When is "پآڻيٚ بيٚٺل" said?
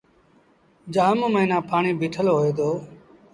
1.69-2.27